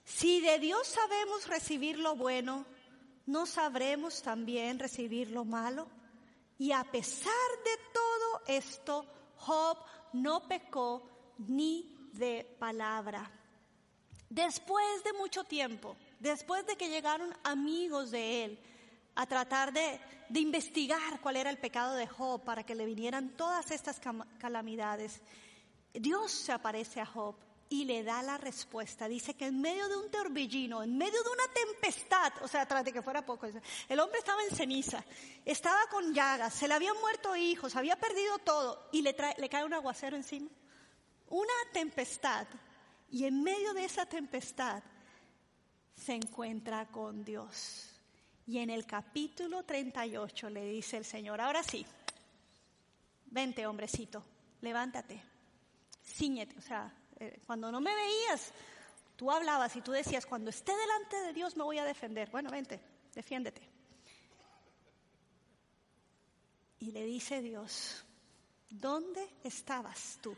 [0.03, 2.65] Si de Dios sabemos recibir lo bueno,
[3.25, 5.87] ¿no sabremos también recibir lo malo?
[6.57, 7.33] Y a pesar
[7.63, 9.05] de todo esto,
[9.37, 9.77] Job
[10.13, 13.29] no pecó ni de palabra.
[14.29, 18.59] Después de mucho tiempo, después de que llegaron amigos de él,
[19.15, 23.29] a tratar de, de, investigar cuál era el pecado de Job para que le vinieran
[23.37, 24.01] todas estas
[24.37, 25.21] calamidades.
[25.93, 27.35] Dios se aparece a Job
[27.69, 29.07] y le da la respuesta.
[29.07, 32.85] Dice que en medio de un torbellino, en medio de una tempestad, o sea, tras
[32.85, 35.03] de que fuera poco, el hombre estaba en ceniza,
[35.43, 39.65] estaba con llagas, se le habían muerto hijos, había perdido todo y le, le cae
[39.65, 40.49] un aguacero encima.
[41.29, 42.47] Una tempestad.
[43.09, 44.83] Y en medio de esa tempestad
[45.95, 47.91] se encuentra con Dios.
[48.47, 51.85] Y en el capítulo 38 le dice el Señor, ahora sí,
[53.25, 54.23] vente hombrecito,
[54.61, 55.21] levántate,
[56.03, 56.93] ciñete, o sea,
[57.45, 58.51] cuando no me veías,
[59.15, 62.29] tú hablabas y tú decías, cuando esté delante de Dios me voy a defender.
[62.29, 62.79] Bueno, vente,
[63.13, 63.61] defiéndete.
[66.79, 68.05] Y le dice Dios,
[68.69, 70.35] ¿dónde estabas tú?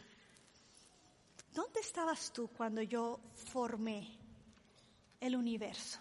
[1.53, 4.15] ¿Dónde estabas tú cuando yo formé
[5.19, 5.99] el universo?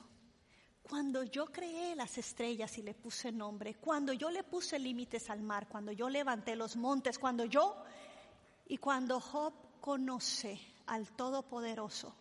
[0.82, 5.42] Cuando yo creé las estrellas y le puse nombre, cuando yo le puse límites al
[5.42, 7.74] mar, cuando yo levanté los montes, cuando yo
[8.68, 9.52] y cuando Job
[9.86, 12.12] conoce al Todopoderoso,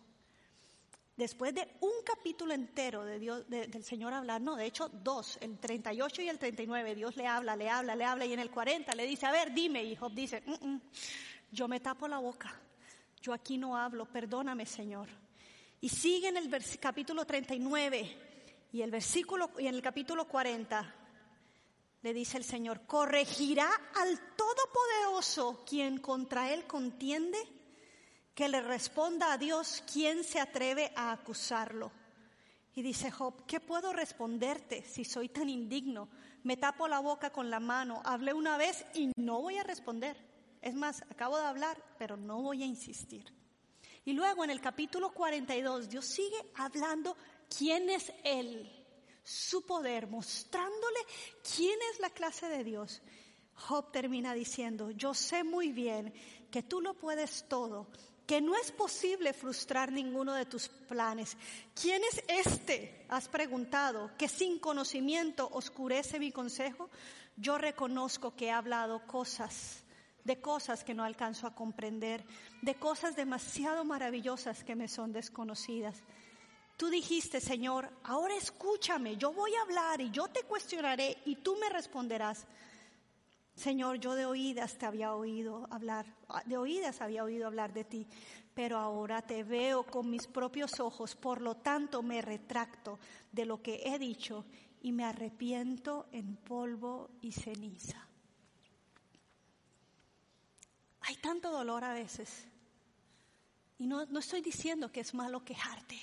[1.16, 6.28] después de un capítulo entero del Señor hablar, no, de hecho dos, el 38 y
[6.28, 9.26] el 39, Dios le habla, le habla, le habla, y en el 40 le dice,
[9.26, 10.80] a ver, dime, y Job dice, mm -mm,
[11.50, 12.54] yo me tapo la boca,
[13.20, 15.08] yo aquí no hablo, perdóname, Señor.
[15.80, 16.48] Y sigue en el
[16.78, 20.94] capítulo 39 y el versículo y en el capítulo 40
[22.02, 27.55] le dice el Señor, corregirá al Todopoderoso quien contra él contiende,
[28.36, 31.90] que le responda a Dios quien se atreve a acusarlo.
[32.74, 36.10] Y dice Job, ¿qué puedo responderte si soy tan indigno?
[36.42, 40.18] Me tapo la boca con la mano, hablé una vez y no voy a responder.
[40.60, 43.32] Es más, acabo de hablar, pero no voy a insistir.
[44.04, 47.16] Y luego en el capítulo 42, Dios sigue hablando
[47.48, 48.70] quién es Él,
[49.24, 51.00] su poder, mostrándole
[51.56, 53.00] quién es la clase de Dios.
[53.54, 56.12] Job termina diciendo, yo sé muy bien
[56.50, 57.88] que tú lo puedes todo
[58.26, 61.36] que no es posible frustrar ninguno de tus planes.
[61.80, 63.06] ¿Quién es este?
[63.08, 66.90] Has preguntado, que sin conocimiento oscurece mi consejo.
[67.36, 69.84] Yo reconozco que he hablado cosas,
[70.24, 72.24] de cosas que no alcanzo a comprender,
[72.62, 76.02] de cosas demasiado maravillosas que me son desconocidas.
[76.76, 81.56] Tú dijiste, Señor, ahora escúchame, yo voy a hablar y yo te cuestionaré y tú
[81.56, 82.44] me responderás.
[83.56, 86.04] Señor, yo de oídas te había oído hablar,
[86.44, 88.06] de oídas había oído hablar de ti,
[88.54, 92.98] pero ahora te veo con mis propios ojos, por lo tanto me retracto
[93.32, 94.44] de lo que he dicho
[94.82, 98.06] y me arrepiento en polvo y ceniza.
[101.00, 102.46] Hay tanto dolor a veces.
[103.78, 105.98] Y no, no estoy diciendo que es malo quejarte,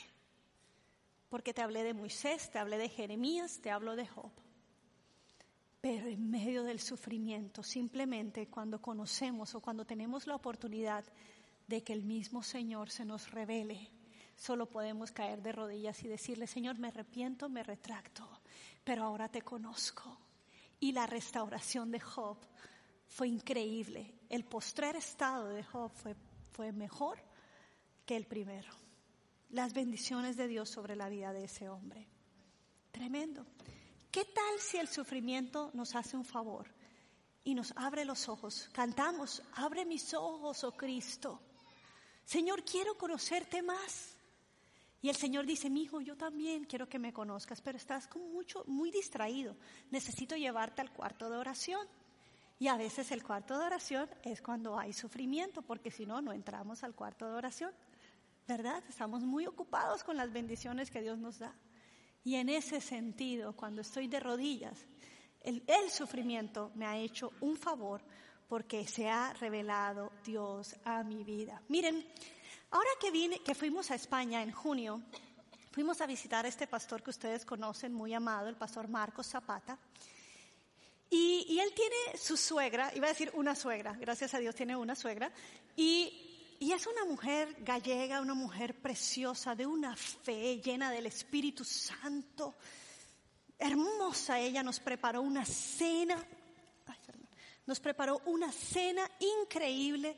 [1.30, 4.32] porque te hablé de Moisés, te hablé de Jeremías, te hablo de Job.
[5.84, 11.04] Pero en medio del sufrimiento, simplemente cuando conocemos o cuando tenemos la oportunidad
[11.68, 13.92] de que el mismo Señor se nos revele,
[14.38, 18.26] solo podemos caer de rodillas y decirle, Señor, me arrepiento, me retracto,
[18.86, 20.18] pero ahora te conozco.
[20.80, 22.38] Y la restauración de Job
[23.10, 24.14] fue increíble.
[24.30, 26.16] El postrer estado de Job fue,
[26.54, 27.20] fue mejor
[28.06, 28.72] que el primero.
[29.50, 32.08] Las bendiciones de Dios sobre la vida de ese hombre.
[32.94, 33.46] Tremendo.
[34.14, 36.68] ¿Qué tal si el sufrimiento nos hace un favor
[37.44, 38.70] y nos abre los ojos?
[38.72, 41.42] Cantamos, abre mis ojos, oh Cristo.
[42.24, 44.14] Señor, quiero conocerte más.
[45.02, 48.28] Y el Señor dice, mi hijo, yo también quiero que me conozcas, pero estás como
[48.28, 49.58] mucho, muy distraído.
[49.90, 51.88] Necesito llevarte al cuarto de oración.
[52.60, 56.34] Y a veces el cuarto de oración es cuando hay sufrimiento, porque si no, no
[56.34, 57.72] entramos al cuarto de oración.
[58.48, 58.84] ¿Verdad?
[58.88, 61.56] Estamos muy ocupados con las bendiciones que Dios nos da.
[62.24, 64.86] Y en ese sentido, cuando estoy de rodillas,
[65.42, 68.02] el, sufrimiento me ha hecho un favor
[68.48, 71.62] porque se ha revelado Dios a mi vida.
[71.68, 72.06] Miren,
[72.72, 75.02] ahora que vine, que fuimos a España en junio,
[75.72, 79.78] fuimos a visitar a este pastor que ustedes conocen, muy amado, el pastor Marcos Zapata.
[81.10, 84.76] Y, y, él tiene su suegra, iba a decir una suegra, gracias a Dios tiene
[84.76, 85.32] una suegra,
[85.76, 86.23] y
[86.64, 92.56] y es una mujer gallega, una mujer preciosa, de una fe llena del Espíritu Santo.
[93.60, 96.26] Hermosa ella nos preparó una cena,
[97.66, 99.06] nos preparó una cena
[99.42, 100.16] increíble.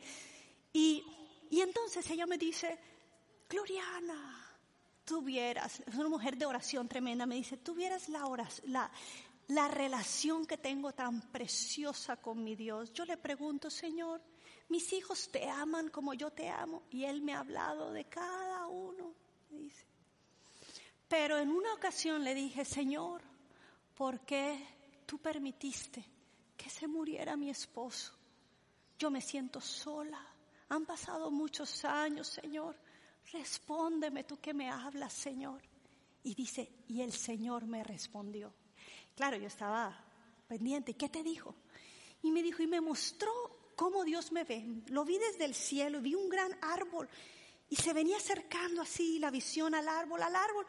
[0.71, 1.03] Y,
[1.49, 2.77] y entonces ella me dice,
[3.49, 4.47] Gloriana,
[5.03, 8.21] tuvieras, es una mujer de oración tremenda, me dice, tuvieras la,
[8.65, 8.91] la,
[9.47, 12.93] la relación que tengo tan preciosa con mi Dios.
[12.93, 14.21] Yo le pregunto, Señor,
[14.69, 16.83] mis hijos te aman como yo te amo.
[16.89, 19.13] Y él me ha hablado de cada uno,
[19.49, 19.85] dice.
[21.07, 23.21] Pero en una ocasión le dije, Señor,
[23.95, 24.59] ¿por qué
[25.05, 26.03] tú permitiste
[26.57, 28.13] que se muriera mi esposo?
[28.97, 30.25] Yo me siento sola.
[30.69, 32.75] Han pasado muchos años, Señor.
[33.31, 35.61] Respóndeme tú que me hablas, Señor.
[36.23, 38.51] Y dice, y el Señor me respondió.
[39.15, 39.95] Claro, yo estaba
[40.47, 40.95] pendiente.
[40.95, 41.55] ¿Qué te dijo?
[42.23, 44.65] Y me dijo, y me mostró cómo Dios me ve.
[44.87, 47.09] Lo vi desde el cielo, vi un gran árbol
[47.69, 50.65] y se venía acercando así la visión al árbol, al árbol,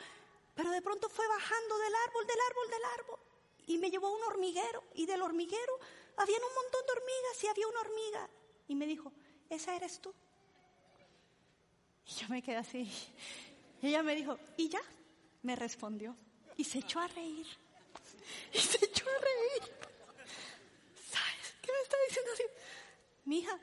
[0.55, 3.27] pero de pronto fue bajando del árbol, del árbol, del árbol
[3.67, 5.79] y me llevó a un hormiguero y del hormiguero
[6.17, 8.31] había un montón de hormigas y había una hormiga
[8.69, 9.13] y me dijo,
[9.51, 10.15] esa eres tú.
[12.07, 12.91] Y yo me quedé así.
[13.83, 14.81] Y ella me dijo, ¿y ya?
[15.43, 16.17] Me respondió
[16.57, 17.47] y se echó a reír.
[18.53, 19.73] Y se echó a reír.
[21.11, 22.43] ¿Sabes qué me está diciendo así?
[23.35, 23.59] Hija,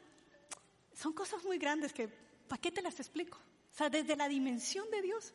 [0.94, 2.08] son cosas muy grandes que,
[2.48, 3.38] ¿para qué te las explico?
[3.38, 5.34] O sea, desde la dimensión de Dios,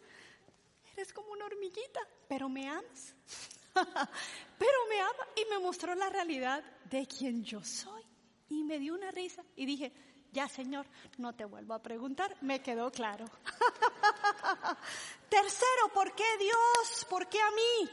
[0.94, 3.14] eres como una hormiguita, pero me amas.
[3.74, 8.02] pero me ama y me mostró la realidad de quien yo soy.
[8.50, 9.92] Y me dio una risa y dije,
[10.32, 10.86] ya Señor,
[11.16, 13.24] no te vuelvo a preguntar, me quedó claro.
[15.28, 17.06] Tercero, ¿por qué Dios?
[17.08, 17.90] ¿Por qué a mí?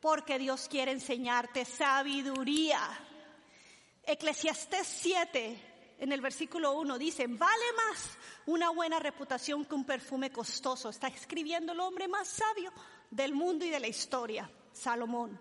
[0.00, 2.78] Porque Dios quiere enseñarte sabiduría.
[4.04, 10.32] Eclesiastés 7, en el versículo 1, dice, vale más una buena reputación que un perfume
[10.32, 10.88] costoso.
[10.88, 12.72] Está escribiendo el hombre más sabio
[13.08, 15.40] del mundo y de la historia, Salomón.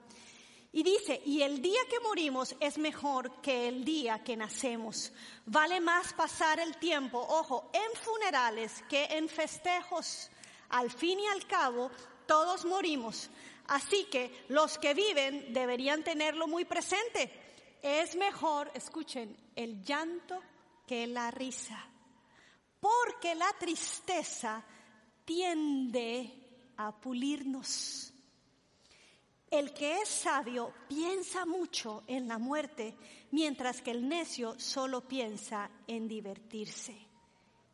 [0.74, 5.12] Y dice, y el día que morimos es mejor que el día que nacemos.
[5.47, 10.30] Vale más pasar el tiempo, ojo, en funerales que en festejos.
[10.70, 11.89] Al fin y al cabo,
[12.28, 13.32] todos morimos.
[13.68, 17.41] Así que los que viven deberían tenerlo muy presente
[17.82, 20.42] es mejor, escuchen, el llanto
[20.86, 21.84] que la risa,
[22.80, 24.64] porque la tristeza
[25.26, 28.14] tiende a pulirnos.
[29.50, 32.96] El que es sabio piensa mucho en la muerte,
[33.32, 36.96] mientras que el necio solo piensa en divertirse.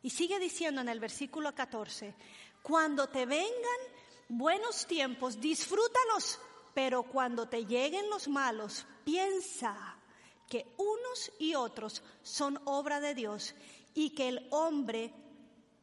[0.02, 2.14] Y sigue diciendo en el versículo 14,
[2.62, 3.80] cuando te vengan
[4.28, 6.40] buenos tiempos, disfrútalos,
[6.74, 9.97] pero cuando te lleguen los malos, piensa
[10.48, 13.54] que unos y otros son obra de Dios
[13.94, 15.12] y que el hombre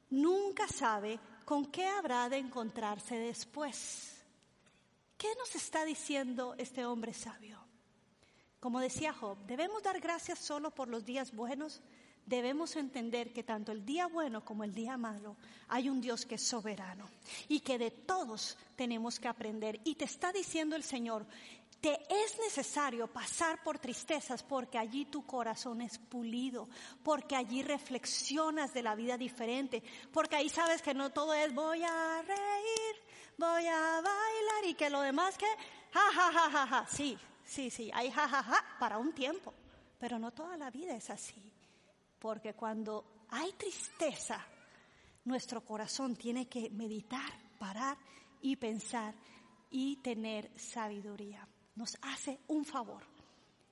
[0.09, 4.24] nunca sabe con qué habrá de encontrarse después.
[5.18, 7.59] ¿Qué nos está diciendo este hombre sabio?
[8.59, 11.82] Como decía Job, debemos dar gracias solo por los días buenos.
[12.26, 15.38] Debemos entender que tanto el día bueno como el día malo
[15.68, 17.07] hay un Dios que es soberano
[17.47, 19.80] y que de todos tenemos que aprender.
[19.84, 21.28] Y te está diciendo el Señor,
[21.86, 26.68] te es necesario pasar por tristezas porque allí tu corazón es pulido,
[27.04, 31.84] porque allí reflexionas de la vida diferente, porque ahí sabes que no todo es voy
[31.84, 32.96] a reír,
[33.38, 35.46] voy a bailar y que lo demás que
[35.94, 36.88] ja ja ja ja ja.
[36.88, 39.54] Sí, sí, sí, hay ja ja ja para un tiempo,
[40.00, 41.54] pero no toda la vida es así.
[42.18, 44.44] Porque cuando hay tristeza,
[45.26, 47.96] nuestro corazón tiene que meditar, parar
[48.42, 49.14] y pensar
[49.70, 53.04] y tener sabiduría nos hace un favor.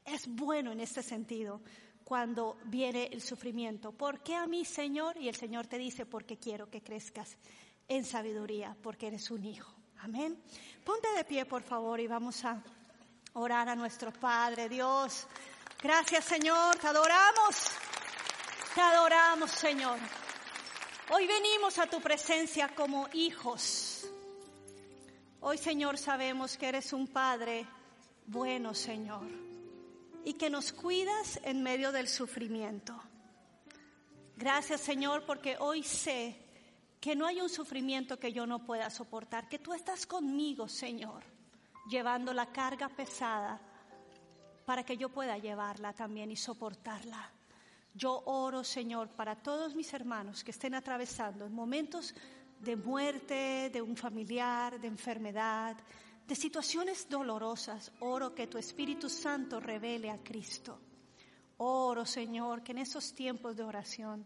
[0.06, 1.62] Es bueno en este sentido
[2.04, 3.91] cuando viene el sufrimiento.
[3.91, 5.18] ¿Por qué a mí, Señor?
[5.18, 7.38] Y el Señor te dice, porque quiero que crezcas
[7.88, 9.74] en sabiduría, porque eres un hijo.
[9.99, 10.38] Amén.
[10.84, 12.62] Ponte de pie, por favor, y vamos a
[13.34, 15.26] orar a nuestro Padre Dios.
[15.82, 16.76] Gracias, Señor.
[16.78, 17.72] Te adoramos.
[18.76, 19.97] Te adoramos, Señor.
[21.10, 24.08] Hoy venimos a tu presencia como hijos.
[25.39, 27.66] Hoy, Señor, sabemos que eres un Padre
[28.26, 29.28] bueno, Señor,
[30.24, 32.99] y que nos cuidas en medio del sufrimiento.
[34.36, 36.38] Gracias, Señor, porque hoy sé
[36.99, 41.24] que no hay un sufrimiento que yo no pueda soportar, que tú estás conmigo, Señor,
[41.89, 43.59] llevando la carga pesada
[44.65, 47.30] para que yo pueda llevarla también y soportarla.
[47.93, 52.15] Yo oro, Señor, para todos mis hermanos que estén atravesando momentos
[52.59, 55.76] de muerte, de un familiar, de enfermedad,
[56.28, 60.80] de situaciones dolorosas, oro que tu Espíritu Santo revele a Cristo.
[61.57, 64.26] Oro, Señor, que en esos tiempos de oración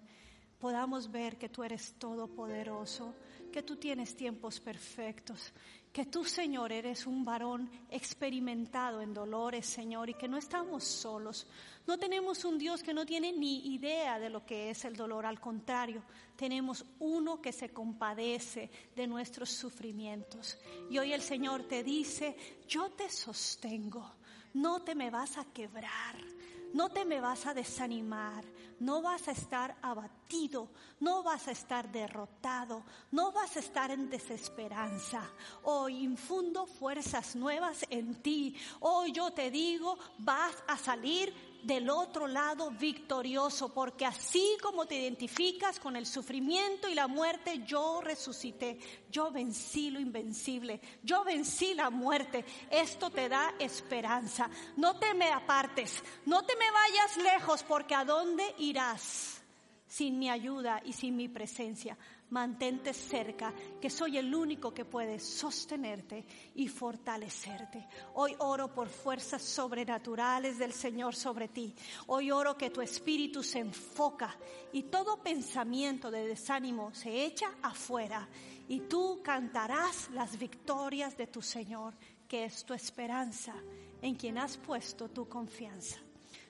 [0.60, 3.16] podamos ver que tú eres todopoderoso,
[3.52, 5.54] que tú tienes tiempos perfectos,
[5.98, 11.48] que tú, Señor, eres un varón experimentado en dolores, Señor, y que no estamos solos.
[11.88, 15.26] No tenemos un Dios que no tiene ni idea de lo que es el dolor,
[15.26, 16.04] al contrario,
[16.36, 20.60] tenemos uno que se compadece de nuestros sufrimientos.
[20.92, 22.38] Y hoy el Señor te dice,
[22.68, 24.08] yo te sostengo,
[24.54, 26.37] no te me vas a quebrar.
[26.74, 28.44] No te me vas a desanimar,
[28.80, 34.10] no vas a estar abatido, no vas a estar derrotado, no vas a estar en
[34.10, 35.22] desesperanza.
[35.64, 38.56] Hoy infundo fuerzas nuevas en ti.
[38.80, 41.34] Hoy yo te digo, vas a salir
[41.64, 47.64] del otro lado victorioso, porque así como te identificas con el sufrimiento y la muerte,
[47.66, 48.80] yo resucité,
[49.12, 52.46] yo vencí lo invencible, yo vencí la muerte.
[52.70, 54.50] Esto te da esperanza.
[54.76, 59.42] No te me apartes, no te me vayas lejos, porque ¿a dónde irás
[59.88, 61.98] sin mi ayuda y sin mi presencia?
[62.30, 66.26] Mantente cerca, que soy el único que puede sostenerte
[66.56, 67.88] y fortalecerte.
[68.16, 71.74] Hoy oro por fuerzas sobrenaturales del Señor sobre ti.
[72.08, 74.38] Hoy oro que tu espíritu se enfoca
[74.74, 78.28] y todo pensamiento de desánimo se echa afuera
[78.68, 81.94] y tú cantarás las victorias de tu Señor,
[82.28, 83.56] que es tu esperanza,
[84.02, 85.98] en quien has puesto tu confianza.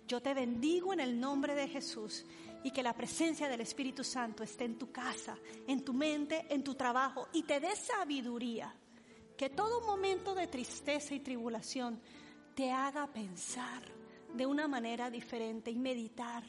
[0.07, 2.25] Yo te bendigo en el nombre de Jesús
[2.63, 5.37] y que la presencia del Espíritu Santo esté en tu casa,
[5.67, 8.73] en tu mente, en tu trabajo y te dé sabiduría.
[9.37, 12.01] Que todo momento de tristeza y tribulación
[12.55, 13.83] te haga pensar
[14.33, 16.43] de una manera diferente y meditar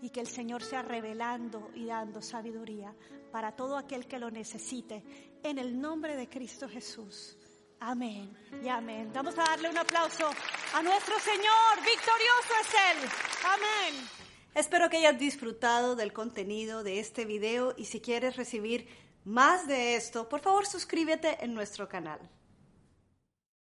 [0.00, 2.94] y que el Señor sea revelando y dando sabiduría
[3.32, 5.02] para todo aquel que lo necesite.
[5.42, 7.36] En el nombre de Cristo Jesús.
[7.80, 9.10] Amén y amén.
[9.14, 10.30] Vamos a darle un aplauso
[10.74, 11.76] a nuestro Señor.
[11.84, 13.10] Victorioso es Él.
[13.44, 14.17] Amén.
[14.58, 18.88] Espero que hayas disfrutado del contenido de este video y si quieres recibir
[19.24, 22.18] más de esto, por favor suscríbete en nuestro canal.